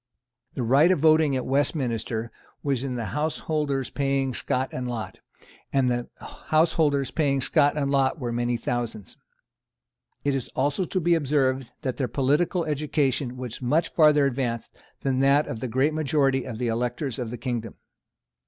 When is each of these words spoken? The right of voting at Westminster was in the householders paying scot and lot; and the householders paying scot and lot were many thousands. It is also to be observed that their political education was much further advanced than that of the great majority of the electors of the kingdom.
The 0.55 0.63
right 0.63 0.89
of 0.89 0.97
voting 0.97 1.35
at 1.35 1.45
Westminster 1.45 2.31
was 2.63 2.83
in 2.83 2.95
the 2.95 3.05
householders 3.13 3.91
paying 3.91 4.33
scot 4.33 4.69
and 4.71 4.87
lot; 4.87 5.19
and 5.71 5.91
the 5.91 6.09
householders 6.17 7.11
paying 7.11 7.39
scot 7.39 7.77
and 7.77 7.91
lot 7.91 8.17
were 8.17 8.31
many 8.31 8.57
thousands. 8.57 9.15
It 10.23 10.33
is 10.33 10.47
also 10.55 10.85
to 10.85 10.99
be 10.99 11.13
observed 11.13 11.71
that 11.83 11.97
their 11.97 12.07
political 12.07 12.65
education 12.65 13.37
was 13.37 13.61
much 13.61 13.93
further 13.93 14.25
advanced 14.25 14.75
than 15.01 15.19
that 15.19 15.45
of 15.45 15.59
the 15.59 15.67
great 15.67 15.93
majority 15.93 16.45
of 16.45 16.57
the 16.57 16.67
electors 16.67 17.19
of 17.19 17.29
the 17.29 17.37
kingdom. 17.37 17.75